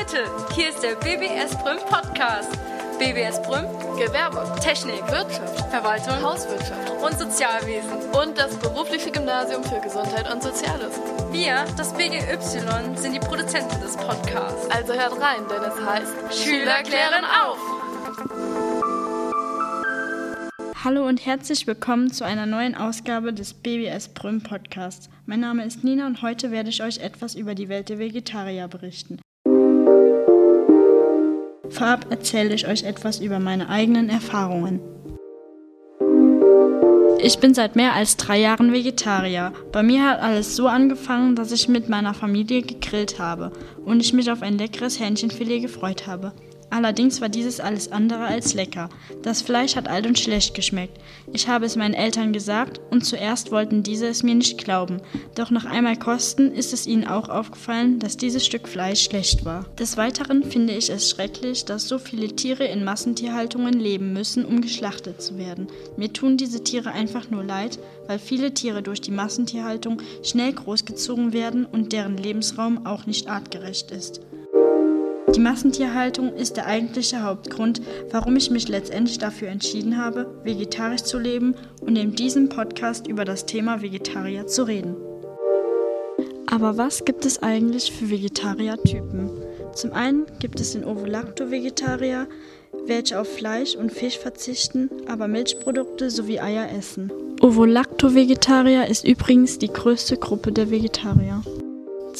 Leute, 0.00 0.30
hier 0.54 0.70
ist 0.70 0.82
der 0.82 0.94
BBS 0.94 1.54
Brüm 1.62 1.76
Podcast. 1.90 2.50
BBS 2.98 3.42
Brüm, 3.42 3.66
Gewerbe, 3.98 4.50
Technik, 4.58 5.06
Wirtschaft, 5.10 5.68
Verwaltung 5.68 6.22
Hauswirtschaft 6.22 6.90
und 7.02 7.18
Sozialwesen. 7.18 7.90
und 8.18 8.38
das 8.38 8.56
berufliche 8.56 9.10
Gymnasium 9.10 9.62
für 9.62 9.78
Gesundheit 9.80 10.32
und 10.32 10.42
Soziales. 10.42 10.98
Wir, 11.32 11.66
das 11.76 11.92
BGY, 11.92 12.96
sind 12.96 13.12
die 13.12 13.18
Produzenten 13.18 13.78
des 13.82 13.94
Podcasts. 13.98 14.70
Also 14.70 14.94
hört 14.94 15.20
rein, 15.20 15.42
denn 15.50 15.62
es 15.64 15.84
heißt 15.84 16.44
Schüler 16.44 16.82
klären 16.82 17.26
auf! 17.26 17.58
Hallo 20.82 21.06
und 21.06 21.26
herzlich 21.26 21.66
willkommen 21.66 22.10
zu 22.10 22.24
einer 22.24 22.46
neuen 22.46 22.74
Ausgabe 22.74 23.34
des 23.34 23.52
BBS 23.52 24.08
Brüm 24.08 24.42
Podcasts. 24.42 25.10
Mein 25.26 25.40
Name 25.40 25.66
ist 25.66 25.84
Nina 25.84 26.06
und 26.06 26.22
heute 26.22 26.50
werde 26.50 26.70
ich 26.70 26.82
euch 26.82 27.00
etwas 27.00 27.34
über 27.34 27.54
die 27.54 27.68
Welt 27.68 27.90
der 27.90 27.98
Vegetarier 27.98 28.66
berichten. 28.66 29.20
Vorab 31.80 32.10
erzähle 32.10 32.52
ich 32.54 32.68
euch 32.68 32.82
etwas 32.82 33.20
über 33.20 33.38
meine 33.38 33.70
eigenen 33.70 34.10
Erfahrungen. 34.10 34.80
Ich 37.22 37.38
bin 37.38 37.54
seit 37.54 37.74
mehr 37.74 37.94
als 37.94 38.18
drei 38.18 38.38
Jahren 38.38 38.74
Vegetarier. 38.74 39.54
Bei 39.72 39.82
mir 39.82 40.06
hat 40.06 40.20
alles 40.20 40.56
so 40.56 40.66
angefangen, 40.66 41.36
dass 41.36 41.52
ich 41.52 41.68
mit 41.68 41.88
meiner 41.88 42.12
Familie 42.12 42.60
gegrillt 42.60 43.18
habe 43.18 43.52
und 43.82 44.00
ich 44.00 44.12
mich 44.12 44.30
auf 44.30 44.42
ein 44.42 44.58
leckeres 44.58 45.00
Hähnchenfilet 45.00 45.62
gefreut 45.62 46.06
habe. 46.06 46.34
Allerdings 46.70 47.20
war 47.20 47.28
dieses 47.28 47.58
alles 47.58 47.90
andere 47.90 48.24
als 48.24 48.54
lecker. 48.54 48.88
Das 49.22 49.42
Fleisch 49.42 49.74
hat 49.74 49.88
alt 49.88 50.06
und 50.06 50.18
schlecht 50.18 50.54
geschmeckt. 50.54 50.98
Ich 51.32 51.48
habe 51.48 51.66
es 51.66 51.76
meinen 51.76 51.94
Eltern 51.94 52.32
gesagt 52.32 52.80
und 52.90 53.04
zuerst 53.04 53.50
wollten 53.50 53.82
diese 53.82 54.06
es 54.06 54.22
mir 54.22 54.36
nicht 54.36 54.58
glauben. 54.58 55.02
Doch 55.34 55.50
nach 55.50 55.64
einmal 55.64 55.96
kosten 55.96 56.52
ist 56.52 56.72
es 56.72 56.86
ihnen 56.86 57.06
auch 57.06 57.28
aufgefallen, 57.28 57.98
dass 57.98 58.16
dieses 58.16 58.46
Stück 58.46 58.68
Fleisch 58.68 59.02
schlecht 59.02 59.44
war. 59.44 59.66
Des 59.78 59.96
Weiteren 59.96 60.44
finde 60.44 60.74
ich 60.74 60.90
es 60.90 61.10
schrecklich, 61.10 61.64
dass 61.64 61.88
so 61.88 61.98
viele 61.98 62.28
Tiere 62.28 62.64
in 62.64 62.84
Massentierhaltungen 62.84 63.74
leben 63.74 64.12
müssen, 64.12 64.44
um 64.44 64.60
geschlachtet 64.60 65.20
zu 65.20 65.38
werden. 65.38 65.66
Mir 65.96 66.12
tun 66.12 66.36
diese 66.36 66.62
Tiere 66.62 66.92
einfach 66.92 67.30
nur 67.30 67.42
leid, 67.42 67.78
weil 68.06 68.18
viele 68.18 68.54
Tiere 68.54 68.82
durch 68.82 69.00
die 69.00 69.10
Massentierhaltung 69.10 70.00
schnell 70.22 70.52
großgezogen 70.52 71.32
werden 71.32 71.66
und 71.66 71.92
deren 71.92 72.16
Lebensraum 72.16 72.86
auch 72.86 73.06
nicht 73.06 73.28
artgerecht 73.28 73.90
ist. 73.90 74.20
Die 75.34 75.40
Massentierhaltung 75.40 76.34
ist 76.34 76.56
der 76.56 76.66
eigentliche 76.66 77.22
Hauptgrund, 77.22 77.80
warum 78.10 78.36
ich 78.36 78.50
mich 78.50 78.68
letztendlich 78.68 79.18
dafür 79.18 79.48
entschieden 79.48 79.96
habe, 79.96 80.26
vegetarisch 80.42 81.02
zu 81.02 81.18
leben 81.18 81.54
und 81.80 81.96
in 81.96 82.16
diesem 82.16 82.48
Podcast 82.48 83.06
über 83.06 83.24
das 83.24 83.46
Thema 83.46 83.80
Vegetarier 83.80 84.46
zu 84.46 84.64
reden. 84.64 84.96
Aber 86.46 86.76
was 86.76 87.04
gibt 87.04 87.24
es 87.26 87.42
eigentlich 87.42 87.92
für 87.92 88.10
Vegetariertypen? 88.10 89.30
Zum 89.72 89.92
einen 89.92 90.26
gibt 90.40 90.58
es 90.58 90.72
den 90.72 90.84
Ovolacto-Vegetarier, 90.84 92.26
welche 92.86 93.20
auf 93.20 93.28
Fleisch 93.28 93.76
und 93.76 93.92
Fisch 93.92 94.18
verzichten, 94.18 94.90
aber 95.06 95.28
Milchprodukte 95.28 96.10
sowie 96.10 96.40
Eier 96.40 96.72
essen. 96.76 97.12
Ovolacto-Vegetarier 97.40 98.88
ist 98.88 99.06
übrigens 99.06 99.58
die 99.58 99.72
größte 99.72 100.16
Gruppe 100.16 100.50
der 100.50 100.70
Vegetarier. 100.70 101.42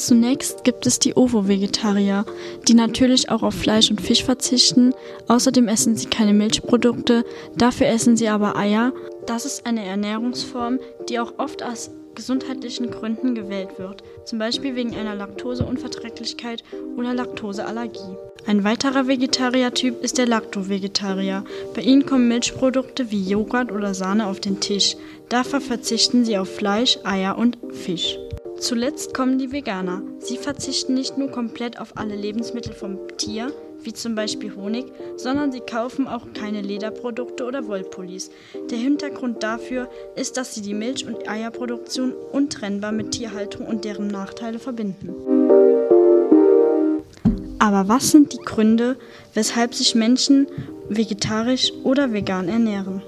Zunächst 0.01 0.63
gibt 0.63 0.87
es 0.87 0.97
die 0.97 1.13
Ovo-Vegetarier, 1.13 2.25
die 2.67 2.73
natürlich 2.73 3.29
auch 3.29 3.43
auf 3.43 3.53
Fleisch 3.53 3.91
und 3.91 4.01
Fisch 4.01 4.23
verzichten. 4.23 4.95
Außerdem 5.27 5.67
essen 5.67 5.95
sie 5.95 6.07
keine 6.07 6.33
Milchprodukte, 6.33 7.23
dafür 7.55 7.85
essen 7.85 8.17
sie 8.17 8.27
aber 8.27 8.55
Eier. 8.55 8.93
Das 9.27 9.45
ist 9.45 9.67
eine 9.67 9.85
Ernährungsform, 9.85 10.79
die 11.07 11.19
auch 11.19 11.33
oft 11.37 11.61
aus 11.61 11.91
gesundheitlichen 12.15 12.89
Gründen 12.89 13.35
gewählt 13.35 13.77
wird, 13.77 14.01
zum 14.25 14.39
Beispiel 14.39 14.75
wegen 14.75 14.95
einer 14.95 15.13
Laktoseunverträglichkeit 15.13 16.63
oder 16.97 17.13
Laktoseallergie. 17.13 18.17
Ein 18.47 18.63
weiterer 18.63 19.07
Vegetariertyp 19.07 20.03
ist 20.03 20.17
der 20.17 20.25
Lacto-Vegetarier. 20.25 21.43
Bei 21.75 21.83
ihnen 21.83 22.07
kommen 22.07 22.27
Milchprodukte 22.27 23.11
wie 23.11 23.29
Joghurt 23.29 23.71
oder 23.71 23.93
Sahne 23.93 24.25
auf 24.25 24.39
den 24.39 24.59
Tisch. 24.59 24.95
Dafür 25.29 25.61
verzichten 25.61 26.25
sie 26.25 26.39
auf 26.39 26.49
Fleisch, 26.49 26.97
Eier 27.03 27.37
und 27.37 27.59
Fisch. 27.71 28.17
Zuletzt 28.61 29.15
kommen 29.15 29.39
die 29.39 29.51
Veganer. 29.51 30.03
Sie 30.19 30.37
verzichten 30.37 30.93
nicht 30.93 31.17
nur 31.17 31.31
komplett 31.31 31.81
auf 31.81 31.97
alle 31.97 32.15
Lebensmittel 32.15 32.73
vom 32.73 32.99
Tier, 33.17 33.51
wie 33.81 33.91
zum 33.91 34.13
Beispiel 34.13 34.55
Honig, 34.55 34.85
sondern 35.17 35.51
sie 35.51 35.61
kaufen 35.61 36.07
auch 36.07 36.27
keine 36.35 36.61
Lederprodukte 36.61 37.43
oder 37.43 37.67
Wollpullis. 37.67 38.29
Der 38.69 38.77
Hintergrund 38.77 39.41
dafür 39.41 39.89
ist, 40.15 40.37
dass 40.37 40.53
sie 40.53 40.61
die 40.61 40.75
Milch- 40.75 41.07
und 41.07 41.27
Eierproduktion 41.27 42.13
untrennbar 42.13 42.91
mit 42.91 43.13
Tierhaltung 43.13 43.65
und 43.65 43.83
deren 43.83 44.09
Nachteile 44.09 44.59
verbinden. 44.59 45.09
Aber 47.57 47.87
was 47.87 48.11
sind 48.11 48.31
die 48.33 48.45
Gründe, 48.45 48.95
weshalb 49.33 49.73
sich 49.73 49.95
Menschen 49.95 50.45
vegetarisch 50.87 51.73
oder 51.83 52.13
vegan 52.13 52.47
ernähren? 52.47 53.01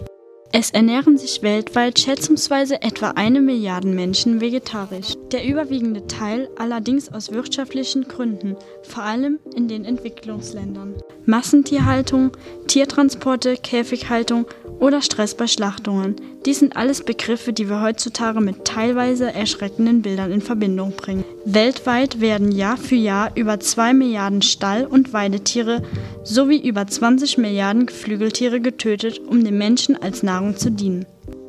Es 0.56 0.70
ernähren 0.70 1.18
sich 1.18 1.42
weltweit 1.42 1.98
schätzungsweise 1.98 2.84
etwa 2.84 3.10
eine 3.16 3.42
Milliarde 3.42 3.88
Menschen 3.88 4.40
vegetarisch. 4.40 5.16
Der 5.32 5.44
überwiegende 5.48 6.06
Teil 6.06 6.48
allerdings 6.60 7.12
aus 7.12 7.32
wirtschaftlichen 7.32 8.08
Gründen, 8.08 8.56
vor 8.84 9.02
allem 9.02 9.40
in 9.56 9.68
den 9.68 9.84
Entwicklungsländern. 9.84 10.94
Massentierhaltung, 11.26 12.32
Tiertransporte, 12.68 13.56
Käfighaltung 13.58 14.46
oder 14.80 15.02
Stress 15.02 15.36
bei 15.36 15.48
Schlachtungen. 15.48 16.16
Dies 16.46 16.60
sind 16.60 16.76
alles 16.76 17.04
Begriffe, 17.04 17.54
die 17.54 17.70
wir 17.70 17.82
heutzutage 17.82 18.42
mit 18.42 18.66
teilweise 18.66 19.32
erschreckenden 19.32 20.02
Bildern 20.02 20.32
in 20.32 20.42
Verbindung 20.42 20.92
bringen. 20.92 21.24
Weltweit 21.46 22.20
werden 22.20 22.52
Jahr 22.52 22.78
für 22.78 22.96
Jahr 22.96 23.32
über 23.36 23.60
2 23.60 23.94
Milliarden 23.94 24.42
Stall- 24.42 24.86
und 24.86 25.14
Weidetiere 25.14 25.84
sowie 26.24 26.58
über 26.58 26.86
20 26.86 27.38
Milliarden 27.38 27.86
Geflügeltiere 27.86 28.60
getötet, 28.60 29.20
um 29.20 29.44
den 29.44 29.58
Menschen 29.58 30.02
als 30.02 30.24
Nahrung 30.24 30.58
zu 30.58 30.70
dienen. 30.70 31.06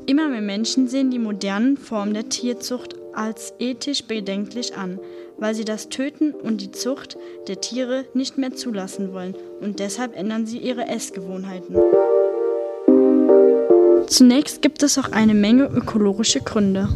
Immer 0.06 0.28
mehr 0.28 0.42
Menschen 0.42 0.86
sehen 0.86 1.10
die 1.10 1.18
modernen 1.18 1.76
Formen 1.76 2.14
der 2.14 2.28
Tierzucht 2.28 2.94
als 3.14 3.54
ethisch 3.58 4.04
bedenklich 4.04 4.76
an, 4.76 4.98
weil 5.38 5.54
sie 5.54 5.64
das 5.64 5.88
Töten 5.88 6.32
und 6.32 6.60
die 6.60 6.70
Zucht 6.70 7.16
der 7.48 7.60
Tiere 7.60 8.04
nicht 8.14 8.38
mehr 8.38 8.54
zulassen 8.54 9.12
wollen 9.12 9.34
und 9.60 9.78
deshalb 9.78 10.16
ändern 10.16 10.46
sie 10.46 10.58
ihre 10.58 10.86
Essgewohnheiten. 10.86 11.76
Zunächst 14.06 14.62
gibt 14.62 14.82
es 14.82 14.98
auch 14.98 15.12
eine 15.12 15.34
Menge 15.34 15.64
ökologische 15.64 16.40
Gründe. 16.40 16.88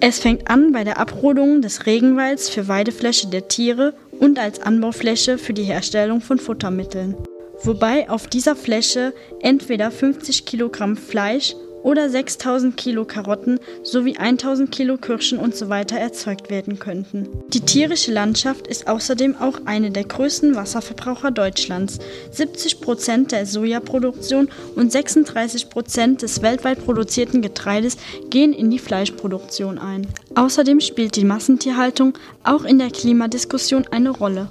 Es 0.00 0.18
fängt 0.18 0.50
an 0.50 0.72
bei 0.72 0.84
der 0.84 0.98
Abrodung 0.98 1.62
des 1.62 1.86
Regenwalds 1.86 2.48
für 2.48 2.68
Weidefläche 2.68 3.28
der 3.28 3.48
Tiere 3.48 3.94
und 4.18 4.38
als 4.38 4.60
Anbaufläche 4.60 5.38
für 5.38 5.52
die 5.52 5.64
Herstellung 5.64 6.20
von 6.20 6.38
Futtermitteln. 6.38 7.14
Wobei 7.62 8.08
auf 8.10 8.26
dieser 8.26 8.56
Fläche 8.56 9.14
entweder 9.40 9.90
50 9.90 10.44
Kilogramm 10.44 10.96
Fleisch 10.96 11.54
oder 11.86 12.10
6000 12.10 12.76
Kilo 12.76 13.04
Karotten 13.04 13.60
sowie 13.84 14.16
1000 14.16 14.72
Kilo 14.72 14.96
Kirschen 14.96 15.38
usw. 15.38 15.84
So 15.88 15.96
erzeugt 15.96 16.50
werden 16.50 16.80
könnten. 16.80 17.28
Die 17.50 17.60
tierische 17.60 18.10
Landschaft 18.10 18.66
ist 18.66 18.88
außerdem 18.88 19.36
auch 19.36 19.60
eine 19.66 19.92
der 19.92 20.02
größten 20.02 20.56
Wasserverbraucher 20.56 21.30
Deutschlands. 21.30 22.00
70 22.32 22.80
Prozent 22.80 23.30
der 23.30 23.46
Sojaproduktion 23.46 24.48
und 24.74 24.90
36 24.90 25.70
Prozent 25.70 26.22
des 26.22 26.42
weltweit 26.42 26.84
produzierten 26.84 27.40
Getreides 27.40 27.96
gehen 28.30 28.52
in 28.52 28.68
die 28.68 28.80
Fleischproduktion 28.80 29.78
ein. 29.78 30.08
Außerdem 30.34 30.80
spielt 30.80 31.14
die 31.14 31.24
Massentierhaltung 31.24 32.18
auch 32.42 32.64
in 32.64 32.78
der 32.78 32.90
Klimadiskussion 32.90 33.86
eine 33.92 34.10
Rolle. 34.10 34.48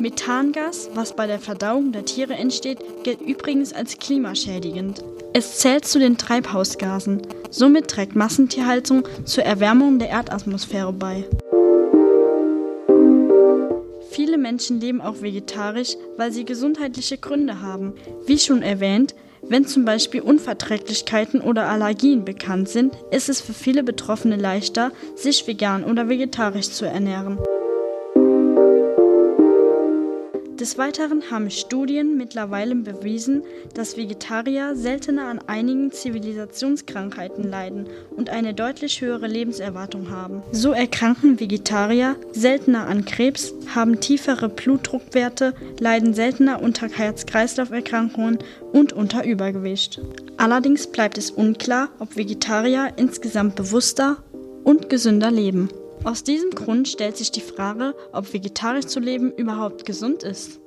Methangas, 0.00 0.90
was 0.94 1.14
bei 1.14 1.26
der 1.26 1.38
Verdauung 1.38 1.92
der 1.92 2.04
Tiere 2.04 2.34
entsteht, 2.34 2.78
gilt 3.04 3.20
übrigens 3.20 3.72
als 3.72 3.98
klimaschädigend. 3.98 5.04
Es 5.32 5.58
zählt 5.58 5.84
zu 5.84 5.98
den 5.98 6.18
Treibhausgasen. 6.18 7.22
Somit 7.50 7.88
trägt 7.88 8.16
Massentierhaltung 8.16 9.06
zur 9.24 9.44
Erwärmung 9.44 9.98
der 9.98 10.08
Erdatmosphäre 10.08 10.92
bei. 10.92 11.24
Viele 14.10 14.38
Menschen 14.38 14.80
leben 14.80 15.00
auch 15.00 15.22
vegetarisch, 15.22 15.96
weil 16.16 16.32
sie 16.32 16.44
gesundheitliche 16.44 17.18
Gründe 17.18 17.60
haben. 17.60 17.94
Wie 18.26 18.38
schon 18.38 18.62
erwähnt, 18.62 19.14
wenn 19.42 19.66
zum 19.66 19.84
Beispiel 19.84 20.20
Unverträglichkeiten 20.20 21.40
oder 21.40 21.68
Allergien 21.68 22.24
bekannt 22.24 22.68
sind, 22.68 22.92
ist 23.10 23.28
es 23.28 23.40
für 23.40 23.54
viele 23.54 23.82
Betroffene 23.82 24.36
leichter, 24.36 24.92
sich 25.14 25.46
vegan 25.46 25.84
oder 25.84 26.08
vegetarisch 26.08 26.70
zu 26.70 26.84
ernähren. 26.84 27.38
Des 30.60 30.76
Weiteren 30.76 31.30
haben 31.30 31.48
Studien 31.48 32.18
mittlerweile 32.18 32.74
bewiesen, 32.74 33.44
dass 33.72 33.96
Vegetarier 33.96 34.76
seltener 34.76 35.28
an 35.28 35.38
einigen 35.46 35.90
Zivilisationskrankheiten 35.90 37.48
leiden 37.48 37.86
und 38.14 38.28
eine 38.28 38.52
deutlich 38.52 39.00
höhere 39.00 39.26
Lebenserwartung 39.26 40.10
haben. 40.10 40.42
So 40.52 40.72
erkranken 40.72 41.40
Vegetarier 41.40 42.16
seltener 42.32 42.86
an 42.88 43.06
Krebs, 43.06 43.54
haben 43.74 44.00
tiefere 44.00 44.50
Blutdruckwerte, 44.50 45.54
leiden 45.78 46.12
seltener 46.12 46.60
unter 46.60 46.90
Herz-Kreislauf-Erkrankungen 46.90 48.38
und 48.70 48.92
unter 48.92 49.24
Übergewicht. 49.24 50.02
Allerdings 50.36 50.88
bleibt 50.88 51.16
es 51.16 51.30
unklar, 51.30 51.88
ob 52.00 52.16
Vegetarier 52.16 52.92
insgesamt 52.98 53.56
bewusster 53.56 54.18
und 54.62 54.90
gesünder 54.90 55.30
leben. 55.30 55.70
Aus 56.02 56.24
diesem 56.24 56.50
Grund 56.50 56.88
stellt 56.88 57.18
sich 57.18 57.30
die 57.30 57.42
Frage, 57.42 57.94
ob 58.12 58.32
vegetarisch 58.32 58.86
zu 58.86 59.00
leben 59.00 59.32
überhaupt 59.32 59.84
gesund 59.84 60.22
ist. 60.22 60.58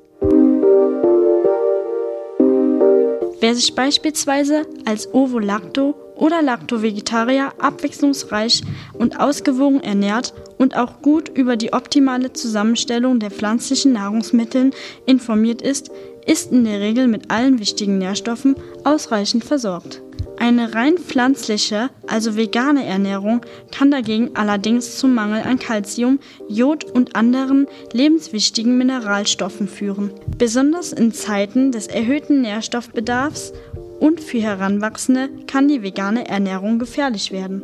Wer 3.39 3.55
sich 3.55 3.73
beispielsweise 3.75 4.67
als 4.85 5.11
Ovo-Lacto 5.13 5.95
oder 6.15 6.41
Lacto-Vegetarier 6.41 7.51
abwechslungsreich 7.57 8.61
und 8.93 9.19
ausgewogen 9.19 9.81
ernährt 9.81 10.33
und 10.57 10.77
auch 10.77 11.01
gut 11.01 11.29
über 11.29 11.57
die 11.57 11.73
optimale 11.73 12.31
Zusammenstellung 12.31 13.19
der 13.19 13.31
pflanzlichen 13.31 13.93
Nahrungsmittel 13.93 14.69
informiert 15.05 15.61
ist, 15.61 15.91
ist 16.25 16.51
in 16.51 16.63
der 16.63 16.79
Regel 16.79 17.07
mit 17.07 17.31
allen 17.31 17.59
wichtigen 17.59 17.97
Nährstoffen 17.97 18.55
ausreichend 18.83 19.43
versorgt. 19.43 20.01
Eine 20.43 20.75
rein 20.75 20.97
pflanzliche, 20.97 21.89
also 22.05 22.35
vegane 22.35 22.85
Ernährung 22.85 23.45
kann 23.71 23.91
dagegen 23.91 24.31
allerdings 24.33 24.97
zum 24.97 25.15
Mangel 25.15 25.41
an 25.41 25.57
Kalzium, 25.57 26.19
Jod 26.49 26.83
und 26.83 27.15
anderen 27.15 27.65
lebenswichtigen 27.93 28.77
Mineralstoffen 28.77 29.69
führen. 29.69 30.11
Besonders 30.37 30.91
in 30.91 31.13
Zeiten 31.13 31.71
des 31.71 31.87
erhöhten 31.87 32.41
Nährstoffbedarfs 32.41 33.53
und 34.01 34.19
für 34.19 34.39
Heranwachsende 34.39 35.29
kann 35.47 35.69
die 35.69 35.81
vegane 35.81 36.27
Ernährung 36.27 36.77
gefährlich 36.77 37.31
werden. 37.31 37.63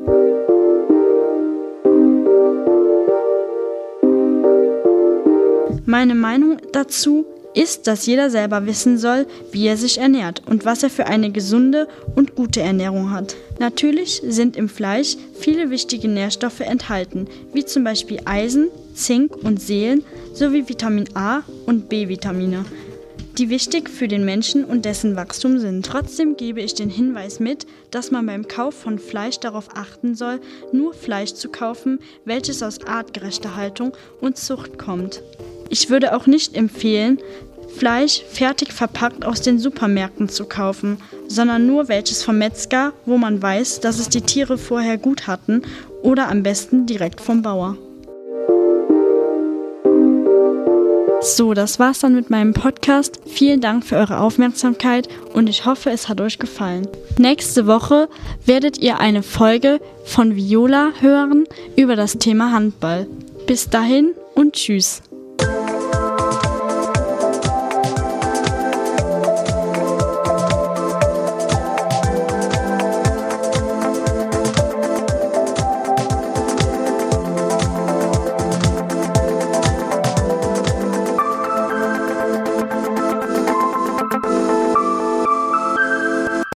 Meine 5.85 6.15
Meinung 6.15 6.59
dazu 6.71 7.25
ist, 7.53 7.87
dass 7.87 8.05
jeder 8.05 8.29
selber 8.29 8.65
wissen 8.65 8.97
soll, 8.97 9.25
wie 9.51 9.67
er 9.67 9.77
sich 9.77 9.97
ernährt 9.97 10.43
und 10.45 10.65
was 10.65 10.83
er 10.83 10.89
für 10.89 11.07
eine 11.07 11.31
gesunde 11.31 11.87
und 12.15 12.35
gute 12.35 12.61
Ernährung 12.61 13.11
hat. 13.11 13.35
Natürlich 13.59 14.21
sind 14.25 14.55
im 14.55 14.69
Fleisch 14.69 15.17
viele 15.33 15.69
wichtige 15.69 16.07
Nährstoffe 16.07 16.61
enthalten, 16.61 17.27
wie 17.53 17.65
zum 17.65 17.83
Beispiel 17.83 18.19
Eisen, 18.25 18.69
Zink 18.93 19.35
und 19.35 19.61
Seelen 19.61 20.03
sowie 20.33 20.67
Vitamin 20.67 21.09
A 21.15 21.41
und 21.65 21.89
B-Vitamine, 21.89 22.65
die 23.37 23.49
wichtig 23.49 23.89
für 23.89 24.07
den 24.07 24.25
Menschen 24.25 24.63
und 24.63 24.85
dessen 24.85 25.15
Wachstum 25.15 25.59
sind. 25.59 25.85
Trotzdem 25.85 26.37
gebe 26.37 26.61
ich 26.61 26.73
den 26.75 26.89
Hinweis 26.89 27.39
mit, 27.39 27.65
dass 27.91 28.11
man 28.11 28.25
beim 28.25 28.47
Kauf 28.47 28.75
von 28.75 28.99
Fleisch 28.99 29.39
darauf 29.39 29.69
achten 29.75 30.15
soll, 30.15 30.39
nur 30.71 30.93
Fleisch 30.93 31.33
zu 31.33 31.49
kaufen, 31.49 31.99
welches 32.25 32.61
aus 32.61 32.83
artgerechter 32.85 33.55
Haltung 33.55 33.93
und 34.21 34.37
Zucht 34.37 34.77
kommt. 34.77 35.21
Ich 35.69 35.89
würde 35.89 36.15
auch 36.15 36.27
nicht 36.27 36.55
empfehlen, 36.55 37.19
Fleisch 37.79 38.23
fertig 38.29 38.73
verpackt 38.73 39.23
aus 39.23 39.41
den 39.41 39.59
Supermärkten 39.59 40.27
zu 40.27 40.45
kaufen, 40.45 40.97
sondern 41.27 41.67
nur 41.67 41.87
welches 41.87 42.23
vom 42.23 42.37
Metzger, 42.37 42.93
wo 43.05 43.17
man 43.17 43.41
weiß, 43.41 43.79
dass 43.79 43.99
es 43.99 44.09
die 44.09 44.21
Tiere 44.21 44.57
vorher 44.57 44.97
gut 44.97 45.27
hatten 45.27 45.61
oder 46.01 46.29
am 46.29 46.43
besten 46.43 46.85
direkt 46.85 47.21
vom 47.21 47.41
Bauer. 47.41 47.77
So, 51.21 51.53
das 51.53 51.79
war's 51.79 51.99
dann 51.99 52.15
mit 52.15 52.29
meinem 52.29 52.53
Podcast. 52.53 53.19
Vielen 53.25 53.61
Dank 53.61 53.85
für 53.85 53.97
eure 53.97 54.19
Aufmerksamkeit 54.19 55.07
und 55.33 55.47
ich 55.47 55.65
hoffe, 55.65 55.89
es 55.89 56.07
hat 56.09 56.21
euch 56.21 56.39
gefallen. 56.39 56.87
Nächste 57.17 57.67
Woche 57.67 58.09
werdet 58.45 58.77
ihr 58.79 58.99
eine 58.99 59.21
Folge 59.21 59.79
von 60.05 60.35
Viola 60.35 60.91
hören 60.99 61.45
über 61.75 61.95
das 61.95 62.17
Thema 62.17 62.51
Handball. 62.51 63.07
Bis 63.47 63.69
dahin 63.69 64.11
und 64.33 64.53
tschüss. 64.53 65.01